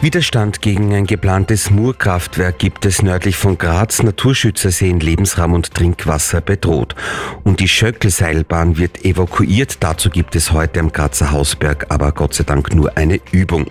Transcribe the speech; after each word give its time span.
Widerstand 0.00 0.62
gegen 0.62 0.94
ein 0.94 1.06
geplantes 1.06 1.70
Murkraftwerk 1.70 2.60
gibt 2.60 2.86
es 2.86 3.02
nördlich 3.02 3.36
von 3.36 3.58
Graz. 3.58 4.00
Naturschützer 4.00 4.70
sehen 4.70 5.00
Lebensraum 5.00 5.54
und 5.54 5.74
Trinkwasser 5.74 6.40
bedroht. 6.40 6.94
Und 7.42 7.58
die 7.58 7.66
Schöckelseilbahn 7.66 8.78
wird 8.78 9.04
evakuiert. 9.04 9.78
Dazu 9.80 10.08
gibt 10.08 10.36
es 10.36 10.52
heute 10.52 10.78
am 10.78 10.92
Grazer 10.92 11.32
Hausberg 11.32 11.86
aber 11.88 12.12
Gott 12.12 12.34
sei 12.34 12.44
Dank 12.44 12.72
nur 12.76 12.96
eine 12.96 13.18
Übung. 13.32 13.66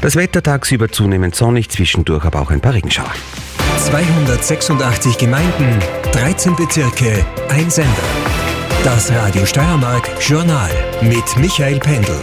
Das 0.00 0.14
Wetter 0.14 0.40
tagsüber 0.40 0.88
zunehmend 0.88 1.34
sonnig, 1.34 1.68
zwischendurch 1.68 2.24
aber 2.24 2.42
auch 2.42 2.52
ein 2.52 2.60
paar 2.60 2.74
Regenschauer. 2.74 3.12
286 3.78 5.18
Gemeinden, 5.18 5.80
13 6.12 6.54
Bezirke, 6.54 7.26
ein 7.48 7.68
Sender. 7.70 7.90
Das 8.84 9.10
Radio 9.10 9.44
Steiermark 9.44 10.08
Journal 10.20 10.70
mit 11.02 11.36
Michael 11.38 11.80
Pendel. 11.80 12.20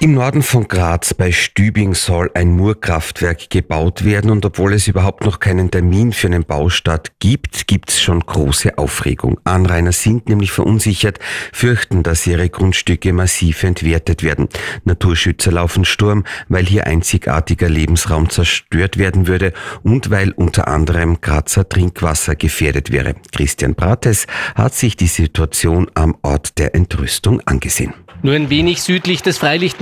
Im 0.00 0.14
Norden 0.14 0.44
von 0.44 0.68
Graz 0.68 1.12
bei 1.12 1.32
Stübing 1.32 1.92
soll 1.92 2.30
ein 2.34 2.52
Murkraftwerk 2.54 3.50
gebaut 3.50 4.04
werden 4.04 4.30
und 4.30 4.46
obwohl 4.46 4.72
es 4.72 4.86
überhaupt 4.86 5.24
noch 5.24 5.40
keinen 5.40 5.72
Termin 5.72 6.12
für 6.12 6.28
einen 6.28 6.44
Baustart 6.44 7.18
gibt, 7.18 7.66
gibt 7.66 7.90
es 7.90 8.00
schon 8.00 8.20
große 8.20 8.78
Aufregung. 8.78 9.40
Anrainer 9.42 9.90
sind 9.90 10.28
nämlich 10.28 10.52
verunsichert, 10.52 11.18
fürchten, 11.52 12.04
dass 12.04 12.24
ihre 12.28 12.48
Grundstücke 12.48 13.12
massiv 13.12 13.64
entwertet 13.64 14.22
werden. 14.22 14.48
Naturschützer 14.84 15.50
laufen 15.50 15.84
Sturm, 15.84 16.22
weil 16.48 16.64
hier 16.64 16.86
einzigartiger 16.86 17.68
Lebensraum 17.68 18.30
zerstört 18.30 18.98
werden 18.98 19.26
würde 19.26 19.52
und 19.82 20.10
weil 20.10 20.30
unter 20.30 20.68
anderem 20.68 21.20
Grazer 21.20 21.68
Trinkwasser 21.68 22.36
gefährdet 22.36 22.92
wäre. 22.92 23.16
Christian 23.32 23.74
Brates 23.74 24.28
hat 24.54 24.76
sich 24.76 24.94
die 24.94 25.08
Situation 25.08 25.90
am 25.94 26.16
Ort 26.22 26.56
der 26.58 26.76
Entrüstung 26.76 27.40
angesehen. 27.46 27.94
Nur 28.20 28.34
ein 28.34 28.50
wenig 28.50 28.82
südlich 28.82 29.22
des 29.22 29.38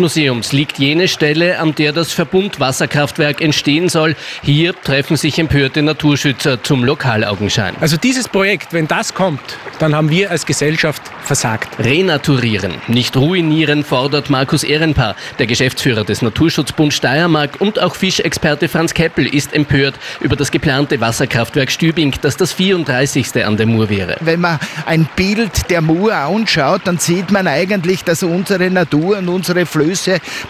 Freilichtmuseums 0.06 0.52
liegt 0.52 0.78
jene 0.78 1.08
Stelle, 1.08 1.58
an 1.58 1.74
der 1.74 1.92
das 1.92 2.12
Verbundwasserkraftwerk 2.12 3.40
entstehen 3.40 3.88
soll. 3.88 4.14
Hier 4.42 4.72
treffen 4.80 5.16
sich 5.16 5.38
empörte 5.38 5.82
Naturschützer 5.82 6.62
zum 6.62 6.84
Lokalaugenschein. 6.84 7.74
Also 7.80 7.96
dieses 7.96 8.28
Projekt, 8.28 8.72
wenn 8.72 8.86
das 8.86 9.14
kommt, 9.14 9.40
dann 9.80 9.94
haben 9.94 10.08
wir 10.08 10.30
als 10.30 10.46
Gesellschaft 10.46 11.02
versagt. 11.22 11.78
Renaturieren, 11.80 12.74
nicht 12.86 13.16
ruinieren, 13.16 13.82
fordert 13.84 14.30
Markus 14.30 14.62
Ehrenpaar. 14.62 15.16
Der 15.38 15.46
Geschäftsführer 15.46 16.04
des 16.04 16.22
Naturschutzbund 16.22 16.94
Steiermark 16.94 17.60
und 17.60 17.80
auch 17.80 17.96
Fischexperte 17.96 18.68
Franz 18.68 18.94
Keppel 18.94 19.26
ist 19.26 19.52
empört 19.52 19.96
über 20.20 20.36
das 20.36 20.52
geplante 20.52 21.00
Wasserkraftwerk 21.00 21.70
Stübing, 21.70 22.14
das 22.22 22.36
das 22.36 22.52
34. 22.52 23.44
an 23.44 23.56
der 23.56 23.66
Mur 23.66 23.90
wäre. 23.90 24.16
Wenn 24.20 24.40
man 24.40 24.60
ein 24.86 25.08
Bild 25.16 25.68
der 25.68 25.80
Mur 25.80 26.14
anschaut, 26.14 26.82
dann 26.84 26.98
sieht 26.98 27.32
man 27.32 27.48
eigentlich, 27.48 28.04
dass 28.04 28.22
unsere 28.22 28.70
Natur 28.70 29.18
und 29.18 29.28
unsere 29.28 29.66
Flöße 29.66 29.95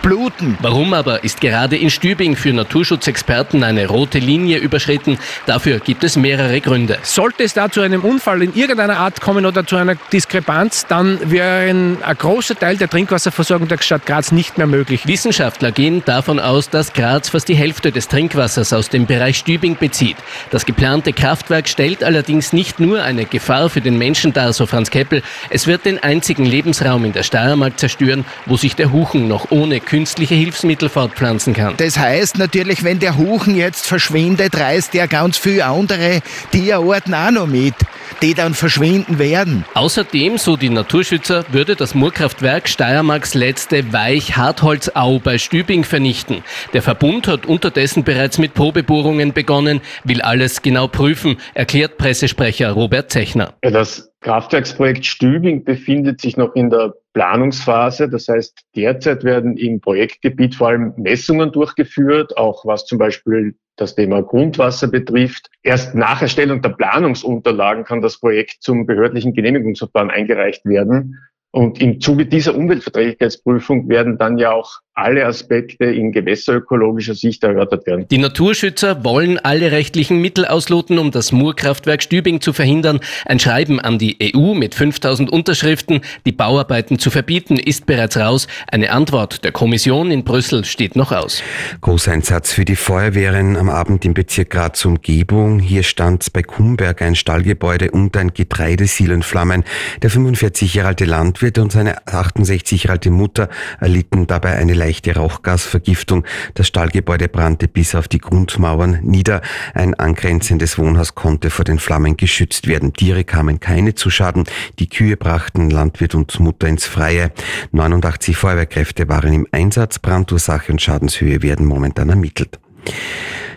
bluten. 0.03 0.57
Warum 0.61 0.93
aber 0.95 1.25
ist 1.25 1.41
gerade 1.41 1.77
in 1.77 1.91
Stübing 1.91 2.37
für 2.37 2.53
Naturschutzexperten 2.53 3.65
eine 3.65 3.87
rote 3.87 4.19
Linie 4.19 4.59
überschritten? 4.59 5.19
Dafür 5.47 5.81
gibt 5.81 6.05
es 6.05 6.17
mehrere 6.17 6.61
Gründe. 6.61 6.99
Sollte 7.03 7.45
es 7.45 7.55
da 7.55 7.71
zu 7.71 7.81
einem 7.81 8.03
Unfall 8.03 8.43
in 8.43 8.55
irgendeiner 8.55 8.99
Art 8.99 9.21
kommen 9.21 9.47
oder 9.47 9.67
zu 9.67 9.77
einer 9.77 9.95
Diskrepanz, 10.13 10.87
dann 10.87 11.19
wäre 11.31 11.69
ein, 11.69 12.03
ein 12.03 12.17
großer 12.17 12.55
Teil 12.55 12.77
der 12.77 12.89
Trinkwasserversorgung 12.89 13.69
der 13.69 13.79
Stadt 13.79 14.07
Graz 14.07 14.33
nicht 14.33 14.59
mehr 14.59 14.67
möglich. 14.67 15.07
Wissenschaftler 15.07 15.73
gehen 15.73 16.03
davon 16.05 16.41
aus, 16.41 16.71
dass 16.71 16.93
Graz 16.93 17.29
fast 17.29 17.49
die 17.49 17.57
Hälfte 17.57 17.93
des 17.93 18.09
Trinkwassers 18.09 18.73
aus 18.73 18.89
dem 18.89 19.07
Bereich 19.07 19.39
Stübing 19.39 19.77
bezieht. 19.77 20.17
Das 20.51 20.67
geplante 20.67 21.13
Kraftwerk 21.13 21.69
stellt 21.69 22.03
allerdings 22.03 22.53
nicht 22.53 22.81
nur 22.81 23.03
eine 23.03 23.25
Gefahr 23.25 23.69
für 23.69 23.81
den 23.81 23.99
Menschen 23.99 24.33
dar, 24.33 24.53
so 24.53 24.67
Franz 24.67 24.91
Keppel. 24.91 25.23
Es 25.51 25.67
wird 25.67 25.85
den 25.85 26.03
einzigen 26.03 26.45
Lebensraum 26.45 27.05
in 27.05 27.13
der 27.13 27.23
Steiermark 27.23 27.79
zerstören, 27.79 28.25
wo 28.47 28.57
sich 28.57 28.75
der 28.77 28.93
Huchen 28.93 29.29
noch 29.29 29.36
ohne 29.51 29.81
künstliche 29.81 30.35
Hilfsmittel 30.35 30.89
fortpflanzen 30.89 31.55
kann. 31.55 31.75
Das 31.77 31.99
heißt 31.99 32.39
natürlich, 32.39 32.83
wenn 32.85 32.99
der 32.99 33.17
Huchen 33.17 33.57
jetzt 33.57 33.87
verschwindet, 33.87 34.59
reißt 34.59 34.95
er 34.95 35.09
ganz 35.09 35.37
viele 35.37 35.67
andere 35.67 36.23
Tierarten 36.51 37.15
auch 37.15 37.31
noch 37.31 37.47
mit 37.47 37.75
die 38.23 38.35
dann 38.35 38.55
verschwinden 38.55 39.19
werden. 39.19 39.65
Außerdem, 39.75 40.39
so 40.39 40.57
die 40.57 40.71
Naturschützer, 40.71 41.45
würde 41.51 41.77
das 41.77 41.95
Murkraftwerk 41.95 42.69
Steiermarks 42.69 43.35
letzte 43.35 43.93
Weich-Hartholzau 43.93 45.19
bei 45.19 45.39
Stübing 45.39 45.85
vernichten. 45.85 46.43
Der 46.73 46.83
Verbund 46.83 47.29
hat 47.29 47.47
unterdessen 47.47 48.05
bereits 48.05 48.39
mit 48.39 48.55
Probebohrungen 48.55 49.33
begonnen, 49.33 49.81
will 50.05 50.23
alles 50.23 50.63
genau 50.63 50.89
prüfen, 50.89 51.37
erklärt 51.55 51.99
Pressesprecher 51.99 52.73
Robert 52.73 53.11
Zechner. 53.11 53.55
Das 53.63 54.11
Kraftwerksprojekt 54.21 55.07
Stübing 55.07 55.65
befindet 55.65 56.21
sich 56.21 56.37
noch 56.37 56.55
in 56.55 56.71
der 56.71 56.95
Planungsphase. 57.17 58.11
Das 58.11 58.29
heißt, 58.29 58.61
derzeit 58.77 59.25
werden 59.25 59.57
im 59.57 59.81
Projektgebiet 59.81 60.55
vor 60.55 60.69
allem 60.69 60.93
Messungen 60.99 61.51
durchgeführt, 61.51 62.37
auch 62.37 62.67
was 62.67 62.85
zum 62.85 62.99
Beispiel 62.99 63.57
das 63.77 63.95
Thema 63.95 64.23
Grundwasser 64.23 64.89
betrifft. 64.89 65.49
Erst 65.63 65.95
nach 65.95 66.21
Erstellung 66.21 66.61
der 66.61 66.71
Planungsunterlagen 66.71 67.85
kann 67.85 68.03
das 68.03 68.21
Projekt 68.21 68.59
zum 68.61 68.85
behördlichen 68.85 69.33
Genehmigungsverfahren 69.33 70.11
eingereicht 70.11 70.67
werden. 70.67 71.19
Und 71.53 71.81
im 71.81 72.03
Zuge 72.03 72.27
dieser 72.27 72.55
Umweltverträglichkeitsprüfung 72.55 73.89
werden 73.89 74.19
dann 74.19 74.37
ja 74.37 74.53
auch 74.53 74.81
alle 74.97 75.27
Aspekte 75.27 75.85
in 75.85 76.11
gewässerökologischer 76.11 77.15
Sicht 77.15 77.45
erörtert 77.45 77.87
werden. 77.87 78.09
Die 78.09 78.17
Naturschützer 78.17 79.05
wollen 79.05 79.39
alle 79.39 79.71
rechtlichen 79.71 80.23
Mittel 80.23 80.47
ausloten, 80.47 80.99
um 80.99 81.11
das 81.11 81.33
Murkraftwerk 81.33 82.03
Stübing 82.03 82.41
zu 82.41 82.55
verhindern. 82.55 83.01
Ein 83.27 83.39
Schreiben 83.39 83.79
an 83.79 83.99
die 83.99 84.17
EU 84.35 84.55
mit 84.55 84.75
5000 84.75 85.31
Unterschriften, 85.31 86.01
die 86.25 86.33
Bauarbeiten 86.33 86.99
zu 86.99 87.11
verbieten, 87.11 87.59
ist 87.59 87.85
bereits 87.85 88.17
raus. 88.17 88.47
Eine 88.73 88.91
Antwort 88.91 89.45
der 89.45 89.53
Kommission 89.53 90.11
in 90.11 90.25
Brüssel 90.25 90.65
steht 90.65 90.97
noch 90.97 91.13
aus. 91.13 91.43
Großeinsatz 91.83 92.55
für 92.55 92.65
die 92.65 92.77
Feuerwehren 92.77 93.59
am 93.59 93.69
Abend 93.69 94.07
im 94.07 94.15
Bezirk 94.15 94.49
Graz 94.49 94.83
Umgebung. 94.87 95.59
Hier 95.59 95.83
stand 95.83 96.33
bei 96.33 96.43
Kumberg 96.43 97.03
ein 97.03 97.17
Stallgebäude 97.17 97.91
und 97.91 98.17
ein 98.17 98.33
Getreidesiel 98.33 99.11
in 99.11 99.23
Flammen. 99.23 99.65
Der 100.01 100.09
45 100.09 100.73
Jahre 100.73 100.89
alte 100.89 101.05
Landwirt 101.05 101.59
und 101.59 101.71
seine 101.71 102.07
68 102.07 102.85
Jahre 102.85 102.93
alte 102.93 103.11
Mutter 103.11 103.51
erlitten 103.79 104.27
dabei 104.27 104.57
eine 104.57 104.86
leichte 104.87 105.17
Rauchgasvergiftung. 105.17 106.25
Das 106.55 106.69
Stallgebäude 106.69 107.29
brannte 107.29 107.67
bis 107.67 107.97
auf 107.97 108.07
die 108.07 108.19
Grundmauern 108.19 109.01
nieder. 109.03 109.43
Ein 109.75 109.95
angrenzendes 109.95 110.79
Wohnhaus 110.79 111.17
konnte 111.17 111.51
vor 111.51 111.65
den 111.65 111.81
Flammen 111.81 112.17
geschützt 112.17 112.69
werden. 112.69 112.93
Tiere 112.93 113.25
kamen 113.25 113.59
keine 113.59 113.97
zu 113.97 114.11
Schaden. 114.11 114.45
Die 114.79 114.89
Kühe 114.89 115.17
brachten 115.17 115.71
Landwirt 115.71 116.15
und 116.15 116.39
Mutter 116.39 116.69
ins 116.69 116.87
Freie. 116.87 117.33
89 117.73 118.37
Feuerwehrkräfte 118.37 119.09
waren 119.09 119.33
im 119.33 119.47
Einsatz. 119.51 119.99
Brandursache 119.99 120.71
und 120.71 120.81
Schadenshöhe 120.81 121.43
werden 121.43 121.67
momentan 121.67 122.09
ermittelt. 122.09 122.61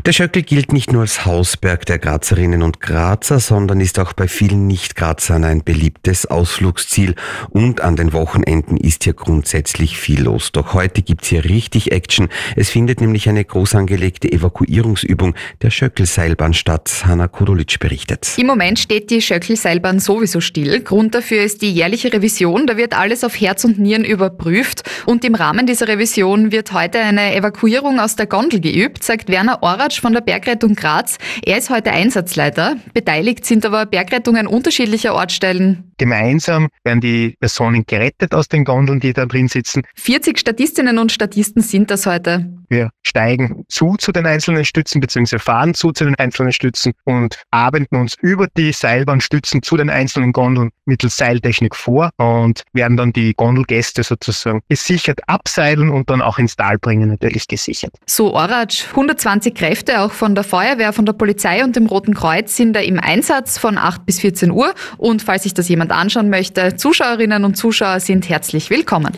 Der 0.06 0.14
Schöckel 0.14 0.44
gilt 0.44 0.72
nicht 0.72 0.94
nur 0.94 1.02
als 1.02 1.26
Hausberg 1.26 1.86
der 1.86 2.00
Grazerinnen 2.00 2.64
und 2.64 2.80
Grazer, 2.80 3.42
sondern 3.42 3.82
ist 3.82 4.00
auch 4.00 4.14
bei 4.14 4.30
vielen 4.30 4.66
Nicht-Grazern 4.66 5.44
ein 5.44 5.62
beliebtes 5.62 6.26
Ausflugsziel 6.26 7.16
und 7.50 7.82
an 7.82 7.98
den 7.98 8.14
Wochenenden 8.14 8.78
ist 8.78 9.04
hier 9.04 9.14
grundsätzlich 9.14 9.98
viel 9.98 10.22
los. 10.22 10.54
Doch 10.54 10.74
heute 10.74 11.02
gibt's 11.02 11.28
hier 11.28 11.44
richtig 11.44 11.92
Action. 11.92 12.30
Es 12.56 12.70
findet 12.70 13.02
nämlich 13.02 13.28
eine 13.28 13.44
groß 13.44 13.76
angelegte 13.76 14.32
Evakuierungsübung 14.32 15.36
der 15.62 15.70
Schöckelseilbahn 15.70 16.54
statt. 16.54 17.04
Hanna 17.06 17.28
Kodolitsch 17.28 17.78
berichtet. 17.78 18.36
Im 18.38 18.48
Moment 18.48 18.80
steht 18.80 19.10
die 19.10 19.22
Schöckelseilbahn 19.22 20.00
sowieso 20.00 20.40
still. 20.40 20.80
Grund 20.80 21.14
dafür 21.14 21.44
ist 21.44 21.62
die 21.62 21.74
jährliche 21.74 22.14
Revision. 22.14 22.68
Da 22.68 22.78
wird 22.78 22.98
alles 22.98 23.26
auf 23.26 23.40
Herz 23.40 23.66
und 23.66 23.78
Nieren 23.80 24.06
überprüft 24.06 24.90
und 25.08 25.26
im 25.26 25.36
Rahmen 25.36 25.68
dieser 25.68 25.90
Revision 25.90 26.54
wird 26.54 26.72
heute 26.72 27.00
eine 27.00 27.36
Evakuierung 27.36 28.00
aus 28.00 28.16
der 28.16 28.28
Gondel 28.28 28.62
geübt, 28.62 29.04
sagt 29.04 29.28
Werner 29.28 29.62
Orat 29.62 29.90
Kovac 30.00 30.02
von 30.02 30.14
der 30.14 30.22
Bergrettung 30.22 30.76
Graz. 30.76 31.18
Er 31.46 31.58
ist 31.58 31.70
heute 31.70 31.92
Einsatzleiter. 31.92 32.78
Beteiligt 32.94 33.46
sind 33.46 33.66
aber 33.66 33.86
Bergrettungen 33.86 34.48
unterschiedlicher 34.48 35.14
Ortsstellen. 35.14 35.89
Gemeinsam 36.00 36.70
werden 36.84 37.02
die 37.02 37.36
Personen 37.40 37.86
gerettet 37.86 38.34
aus 38.34 38.48
den 38.48 38.64
Gondeln, 38.64 39.00
die 39.00 39.14
da 39.14 39.28
drin 39.28 39.48
sitzen. 39.48 39.84
40 39.96 40.40
Statistinnen 40.40 40.98
und 40.98 41.12
Statisten 41.12 41.62
sind 41.62 41.92
das 41.92 42.08
heute. 42.08 42.52
Wir 42.70 42.92
steigen 43.02 43.66
zu 43.68 43.96
zu 43.98 44.12
den 44.12 44.28
einzelnen 44.28 44.64
Stützen 44.64 45.02
bzw. 45.02 45.40
fahren 45.40 45.74
zu 45.74 45.92
zu 45.92 46.06
den 46.06 46.16
einzelnen 46.16 46.54
Stützen 46.54 46.94
und 47.04 47.42
arbeiten 47.50 47.96
uns 47.96 48.16
über 48.22 48.48
die 48.56 48.72
Seilbahnstützen 48.72 49.64
zu 49.64 49.76
den 49.76 49.90
einzelnen 49.90 50.32
Gondeln 50.34 50.70
mittels 50.86 51.18
Seiltechnik 51.18 51.76
vor 51.76 52.12
und 52.18 52.64
werden 52.74 52.96
dann 52.96 53.12
die 53.12 53.34
Gondelgäste 53.34 54.04
sozusagen 54.04 54.62
gesichert 54.70 55.22
abseilen 55.28 55.90
und 55.90 56.10
dann 56.10 56.22
auch 56.22 56.38
ins 56.38 56.56
Tal 56.56 56.78
bringen, 56.78 57.10
natürlich 57.10 57.48
gesichert. 57.48 57.96
So 58.06 58.34
Oratsch, 58.34 58.86
120 58.90 59.56
Kräfte 59.56 60.02
auch 60.02 60.12
von 60.12 60.36
der 60.36 60.44
Feuerwehr, 60.44 60.94
von 60.94 61.06
der 61.06 61.14
Polizei 61.14 61.64
und 61.64 61.76
dem 61.76 61.88
Roten 61.88 62.14
Kreuz 62.14 62.56
sind 62.56 62.74
da 62.74 62.80
im 62.80 63.00
Einsatz 63.00 63.58
von 63.58 63.78
8 63.78 64.06
bis 64.06 64.20
14 64.20 64.52
Uhr 64.52 64.74
und 64.98 65.24
falls 65.24 65.44
sich 65.44 65.56
das 65.56 65.68
jemand 65.70 65.89
jemand 65.90 65.92
anschauen 65.92 66.30
möchte, 66.30 66.76
Zuschauerinnen 66.76 67.44
und 67.44 67.56
Zuschauer 67.56 68.00
sind 68.00 68.30
herzlich 68.30 68.70
willkommen. 68.70 69.12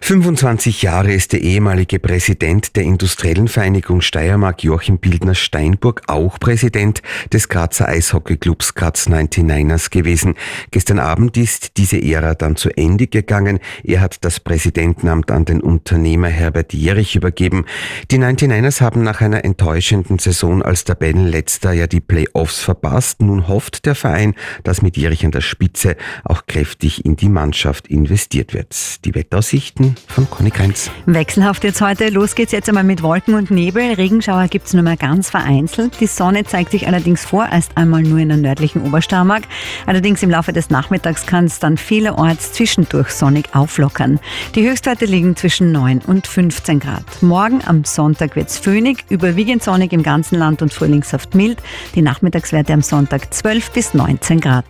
25 0.00 0.82
Jahre 0.82 1.12
ist 1.12 1.32
der 1.32 1.42
ehemalige 1.42 1.98
Präsident 1.98 2.76
der 2.76 2.84
Industriellen 2.84 3.48
Vereinigung 3.48 4.00
Steiermark 4.00 4.62
Joachim 4.62 4.98
Bildner 4.98 5.34
Steinburg 5.34 6.02
auch 6.06 6.38
Präsident 6.38 7.02
des 7.32 7.48
Grazer 7.48 7.88
Eishockeyclubs 7.88 8.74
Graz 8.74 9.08
99ers 9.08 9.90
gewesen. 9.90 10.34
Gestern 10.70 10.98
Abend 10.98 11.36
ist 11.36 11.76
diese 11.76 12.00
Ära 12.00 12.34
dann 12.34 12.56
zu 12.56 12.70
Ende 12.76 13.06
gegangen. 13.06 13.58
Er 13.82 14.00
hat 14.00 14.24
das 14.24 14.40
Präsidentenamt 14.40 15.30
an 15.30 15.44
den 15.44 15.60
Unternehmer 15.60 16.28
Herbert 16.28 16.72
Jerich 16.72 17.16
übergeben. 17.16 17.64
Die 18.10 18.18
99ers 18.18 18.80
haben 18.80 19.02
nach 19.02 19.20
einer 19.20 19.44
enttäuschenden 19.44 20.18
Saison 20.18 20.62
als 20.62 20.84
Tabellenletzter 20.84 21.72
ja 21.72 21.86
die 21.86 22.00
Playoffs 22.00 22.60
verpasst. 22.60 23.20
Nun 23.20 23.48
hofft 23.48 23.86
der 23.86 23.94
Verein, 23.94 24.34
dass 24.62 24.82
mit 24.82 24.96
Jerich 24.96 25.24
an 25.24 25.32
der 25.32 25.40
Spitze 25.40 25.96
auch 26.24 26.46
kräftig 26.46 27.04
in 27.04 27.16
die 27.16 27.28
Mannschaft 27.28 27.88
investiert 27.88 28.54
wird. 28.54 29.04
Die 29.04 29.14
Wetteraussichten 29.14 29.96
von 30.06 30.28
Conny 30.30 30.50
Kreinz. 30.50 30.90
Wechselhaft 31.06 31.64
jetzt 31.64 31.80
heute. 31.80 32.08
Los 32.08 32.34
geht's 32.34 32.52
jetzt 32.52 32.68
einmal 32.68 32.84
mit 32.84 33.02
Wolken 33.02 33.34
und 33.34 33.50
Nebel. 33.50 33.92
Regenschauer 33.94 34.48
gibt's 34.48 34.72
nur 34.72 34.82
mehr 34.82 34.96
ganz 34.96 35.30
vereinzelt. 35.30 36.00
Die 36.00 36.06
Sonne 36.06 36.44
zeigt 36.44 36.70
sich 36.70 36.86
allerdings 36.86 37.24
vorerst 37.24 37.76
einmal 37.76 38.02
nur 38.02 38.18
in 38.18 38.28
der 38.28 38.38
nördlichen 38.38 38.82
Obersteiermark. 38.82 39.44
Allerdings 39.86 40.22
im 40.22 40.30
Laufe 40.30 40.52
des 40.52 40.70
Nachmittags 40.70 41.26
kann 41.26 41.44
es 41.46 41.58
dann 41.58 41.76
vielerorts 41.76 42.52
zwischendurch 42.52 43.10
sonnig 43.10 43.54
auflockern. 43.54 44.20
Die 44.54 44.68
Höchstwerte 44.68 45.04
liegen 45.04 45.36
zwischen 45.36 45.72
9 45.72 46.00
und 46.06 46.26
15 46.26 46.80
Grad. 46.80 47.22
Morgen 47.22 47.60
am 47.64 47.84
Sonntag 47.84 48.36
wird's 48.36 48.58
föhnig, 48.58 49.04
überwiegend 49.08 49.62
sonnig 49.62 49.92
im 49.92 50.02
ganzen 50.02 50.38
Land 50.38 50.62
und 50.62 50.72
frühlingshaft 50.72 51.34
mild. 51.34 51.58
Die 51.94 52.02
Nachmittagswerte 52.02 52.72
am 52.72 52.82
Sonntag 52.82 53.32
12 53.32 53.70
bis 53.70 53.94
19 53.94 54.40
Grad. 54.40 54.64